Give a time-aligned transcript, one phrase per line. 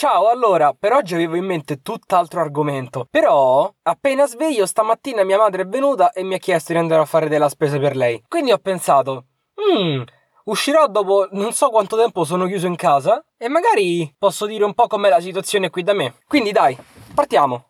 [0.00, 3.08] Ciao, allora, per oggi avevo in mente tutt'altro argomento.
[3.10, 7.04] Però, appena sveglio, stamattina mia madre è venuta e mi ha chiesto di andare a
[7.04, 8.22] fare della spesa per lei.
[8.28, 9.24] Quindi ho pensato,
[9.56, 10.04] mmm,
[10.44, 14.72] uscirò dopo non so quanto tempo sono chiuso in casa e magari posso dire un
[14.72, 16.14] po' com'è la situazione qui da me.
[16.28, 16.78] Quindi dai,
[17.12, 17.64] partiamo.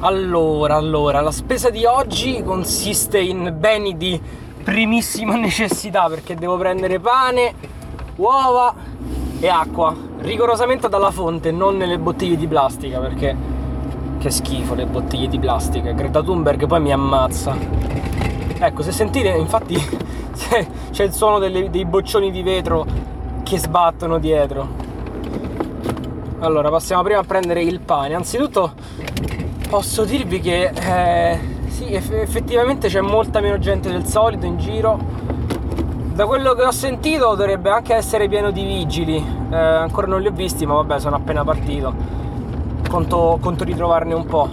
[0.00, 7.00] Allora, allora, la spesa di oggi consiste in beni di primissima necessità perché devo prendere
[7.00, 7.54] pane,
[8.16, 8.74] uova
[9.40, 13.56] e acqua, rigorosamente dalla fonte, non nelle bottiglie di plastica perché
[14.18, 15.92] che schifo le bottiglie di plastica.
[15.92, 17.56] Greta Thunberg poi mi ammazza.
[18.58, 19.76] Ecco, se sentite, infatti
[20.90, 22.84] c'è il suono delle, dei boccioni di vetro
[23.44, 24.86] che sbattono dietro.
[26.40, 28.14] Allora, passiamo prima a prendere il pane.
[28.14, 28.72] Anzitutto
[29.68, 34.98] posso dirvi che eh, sì, effettivamente c'è molta meno gente del solito in giro.
[36.12, 39.16] Da quello che ho sentito dovrebbe anche essere pieno di vigili.
[39.16, 41.94] Eh, ancora non li ho visti, ma vabbè, sono appena partito.
[42.88, 44.48] Conto, conto ritrovarne un po'.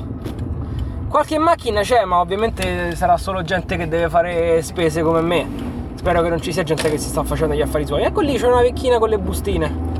[1.07, 5.47] Qualche macchina c'è, ma ovviamente sarà solo gente che deve fare spese come me.
[5.95, 8.03] Spero che non ci sia gente che si sta facendo gli affari suoi.
[8.03, 9.93] Ecco lì c'è una vecchina con le bustine.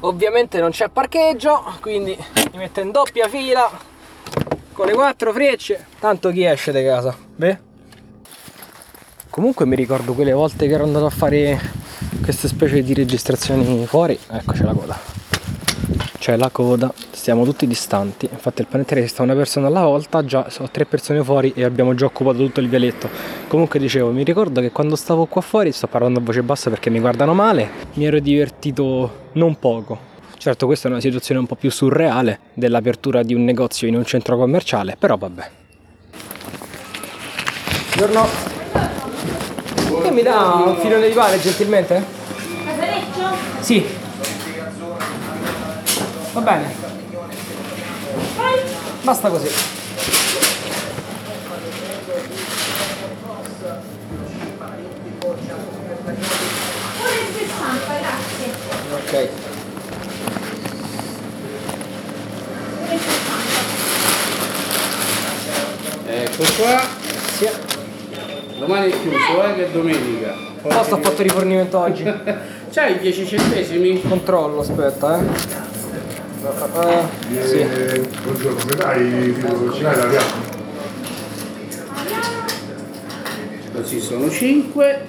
[0.00, 2.14] Ovviamente non c'è parcheggio, quindi
[2.52, 3.96] mi metto in doppia fila
[4.78, 5.86] con le quattro frecce.
[5.98, 7.12] Tanto chi esce di casa?
[7.34, 7.58] Beh.
[9.28, 11.60] Comunque mi ricordo quelle volte che ero andato a fare
[12.22, 14.16] queste specie di registrazioni fuori.
[14.30, 15.16] Ecco c'è la coda
[16.18, 18.28] c'è la coda, stiamo tutti distanti.
[18.30, 21.94] Infatti il panettiere sta una persona alla volta, già sono tre persone fuori e abbiamo
[21.94, 23.08] già occupato tutto il vialetto.
[23.48, 26.90] Comunque dicevo, mi ricordo che quando stavo qua fuori, sto parlando a voce bassa perché
[26.90, 30.16] mi guardano male, mi ero divertito non poco.
[30.38, 34.04] Certo questa è una situazione un po' più surreale dell'apertura di un negozio in un
[34.04, 35.50] centro commerciale, però vabbè.
[37.96, 38.28] Buongiorno.
[40.00, 42.04] Che mi dà un filone di pane gentilmente?
[42.64, 43.36] Casareccio?
[43.58, 43.84] Sì.
[46.32, 46.72] Va bene.
[49.02, 49.48] Basta così.
[58.94, 59.47] Ok.
[66.40, 66.80] Ecco qua.
[67.36, 67.48] Sì.
[68.60, 70.36] Domani è chiuso, eh, che è domenica.
[70.62, 72.04] Posto ho fatto rifornimento oggi.
[72.70, 74.00] C'hai i 10 centesimi?
[74.00, 75.22] Controllo, aspetta, eh.
[76.40, 77.08] Uh,
[77.44, 77.64] sì.
[78.22, 79.36] Buongiorno, mi dai
[79.82, 80.56] l'hai la pianta?
[83.74, 85.06] Così sono 5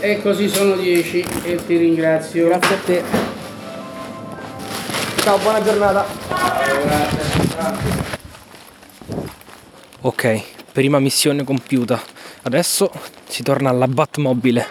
[0.00, 2.46] e così sono 10 e ti ringrazio.
[2.46, 3.02] Grazie a te.
[5.16, 6.06] Ciao, buona giornata.
[10.06, 11.98] Ok, prima missione compiuta.
[12.42, 12.90] Adesso
[13.26, 14.66] si torna alla Batmobile.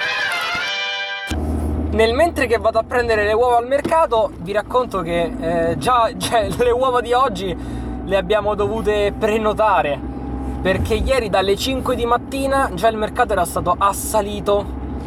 [1.89, 5.31] Nel mentre che vado a prendere le uova al mercato, vi racconto che
[5.72, 7.57] eh, già cioè, le uova di oggi
[8.05, 9.99] le abbiamo dovute prenotare
[10.61, 14.63] perché ieri dalle 5 di mattina già il mercato era stato assalito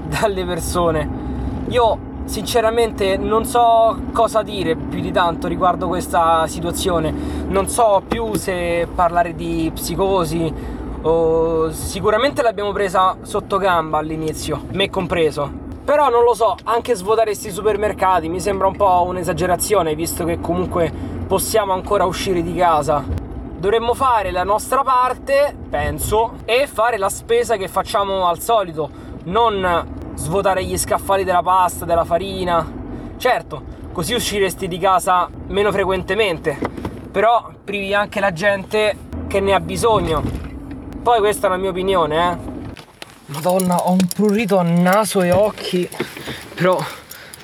[0.08, 1.08] dalle persone.
[1.68, 7.12] Io sinceramente non so cosa dire più di tanto riguardo questa situazione.
[7.48, 10.52] Non so più se parlare di psicosi
[11.02, 17.28] o sicuramente l'abbiamo presa sotto gamba all'inizio, me compreso però non lo so, anche svuotare
[17.28, 20.92] questi supermercati mi sembra un po' un'esagerazione, visto che comunque
[21.28, 23.04] possiamo ancora uscire di casa.
[23.06, 28.90] Dovremmo fare la nostra parte, penso, e fare la spesa che facciamo al solito,
[29.26, 32.84] non svuotare gli scaffali della pasta, della farina.
[33.16, 33.62] Certo,
[33.92, 36.58] così usciresti di casa meno frequentemente,
[37.10, 38.96] però privi anche la gente
[39.28, 40.22] che ne ha bisogno.
[41.02, 42.54] Poi questa è la mia opinione, eh.
[43.26, 45.88] Madonna, ho un prurito a naso e occhi.
[46.54, 46.78] Però,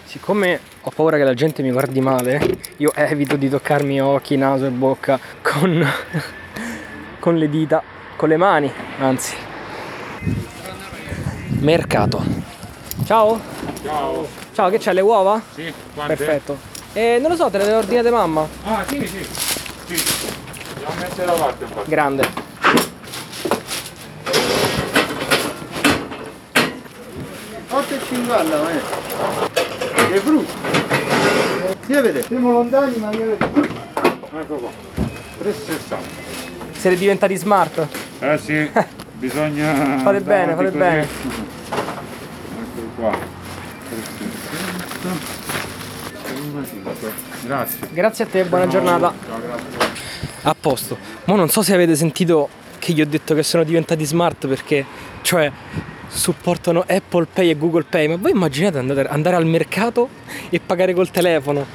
[0.05, 4.67] siccome ho paura che la gente mi guardi male, io evito di toccarmi occhi, naso
[4.67, 5.87] e bocca con,
[7.21, 7.83] con le dita,
[8.17, 9.37] con le mani, anzi.
[11.61, 12.52] Mercato.
[13.05, 13.41] Ciao.
[13.83, 14.27] Ciao.
[14.55, 15.41] Ciao, che c'è le uova?
[15.55, 16.17] Sì, quante?
[16.17, 16.59] Perfetto.
[16.93, 18.47] E non lo so, te le ordinate mamma?
[18.65, 19.27] Ah, sì, sì.
[19.87, 20.05] Sì.
[20.79, 21.83] Devo mettere da parte un po'.
[21.87, 22.29] Grande.
[27.71, 28.81] Otto e cingalla, eh.
[30.13, 30.53] Che frutta.
[31.87, 32.23] Si vede?
[32.23, 33.47] Siamo lontani ma io vedo.
[34.39, 34.71] Ecco qua.
[35.43, 35.97] 3,60.
[36.77, 37.87] Siete diventati smart?
[38.21, 38.71] Eh sì,
[39.15, 39.99] bisogna...
[40.03, 40.77] Fate bene, fate così.
[40.79, 41.09] bene.
[43.03, 43.11] Qua.
[43.11, 43.19] 3,60.
[47.47, 47.79] Grazie.
[47.91, 49.13] Grazie a te, buona giornata.
[49.27, 49.41] Ciao.
[50.43, 50.97] A posto.
[51.25, 54.87] Ma non so se avete sentito che gli ho detto che sono diventati smart perché
[55.23, 55.51] cioè
[56.07, 58.07] supportano Apple Pay e Google Pay.
[58.07, 60.09] Ma voi immaginate andare, andare al mercato
[60.49, 61.67] e pagare col telefono?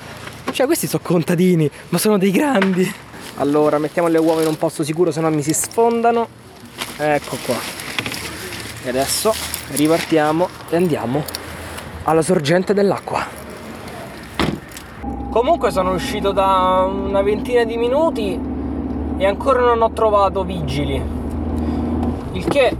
[0.50, 2.89] Cioè, questi sono contadini, ma sono dei grandi.
[3.35, 6.25] Allora, mettiamo le uova in un posto sicuro, se no mi si sfondano.
[6.95, 7.57] Ecco qua.
[8.85, 11.23] E adesso ripartiamo e andiamo
[12.03, 13.25] alla sorgente dell'acqua.
[15.29, 18.39] Comunque sono uscito da una ventina di minuti
[19.17, 21.01] e ancora non ho trovato vigili.
[22.31, 22.75] Il che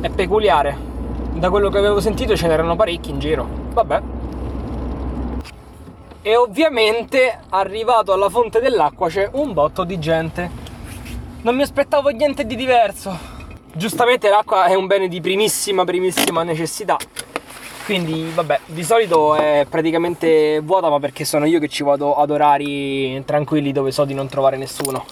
[0.00, 0.86] è peculiare.
[1.32, 3.46] Da quello che avevo sentito ce n'erano parecchi in giro.
[3.72, 4.02] Vabbè.
[6.20, 10.50] E ovviamente arrivato alla fonte dell'acqua c'è un botto di gente.
[11.42, 13.37] Non mi aspettavo niente di diverso.
[13.78, 16.96] Giustamente l'acqua è un bene di primissima, primissima necessità.
[17.84, 22.32] Quindi, vabbè, di solito è praticamente vuota, ma perché sono io che ci vado ad
[22.32, 25.06] orari tranquilli dove so di non trovare nessuno.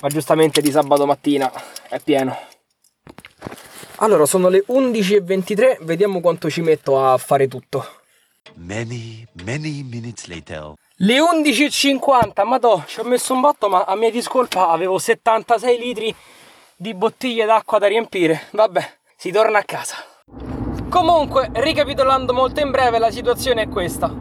[0.00, 1.52] Ma giustamente di sabato mattina
[1.88, 2.36] è pieno.
[3.98, 7.86] Allora, sono le 11.23, vediamo quanto ci metto a fare tutto.
[8.54, 10.72] Many, many minutes later.
[10.96, 16.12] Le 11.50, madò, ci ho messo un botto, ma a mia discolpa avevo 76 litri
[16.80, 18.42] di bottiglie d'acqua da riempire.
[18.52, 19.96] Vabbè, si torna a casa.
[20.88, 24.14] Comunque, ricapitolando molto in breve, la situazione è questa.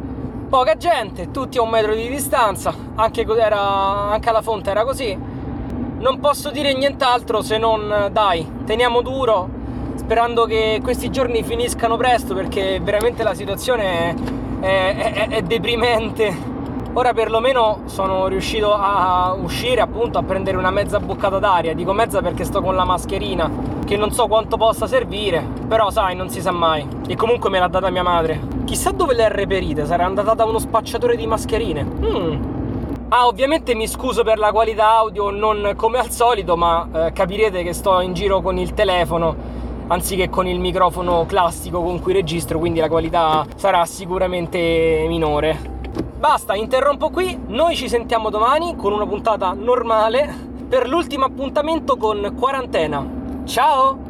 [0.49, 5.15] Poca gente, tutti a un metro di distanza, anche, era, anche alla fonte era così.
[5.15, 9.47] Non posso dire nient'altro se non dai, teniamo duro,
[9.95, 14.15] sperando che questi giorni finiscano presto perché veramente la situazione
[14.61, 16.55] è, è, è, è deprimente.
[16.93, 21.73] Ora perlomeno sono riuscito a uscire appunto a prendere una mezza boccata d'aria.
[21.73, 23.49] Dico mezza perché sto con la mascherina,
[23.85, 26.87] che non so quanto possa servire, però sai, non si sa mai.
[27.07, 28.41] E comunque me l'ha data mia madre.
[28.65, 31.83] Chissà dove le ha reperite, sarà andata da uno spacciatore di mascherine.
[31.83, 32.55] Mm.
[33.09, 37.63] Ah, ovviamente mi scuso per la qualità audio, non come al solito, ma eh, capirete
[37.63, 39.57] che sto in giro con il telefono
[39.87, 45.75] anziché con il microfono classico con cui registro, quindi la qualità sarà sicuramente minore.
[46.17, 50.33] Basta, interrompo qui, noi ci sentiamo domani con una puntata normale
[50.67, 53.05] per l'ultimo appuntamento con quarantena.
[53.45, 54.06] Ciao!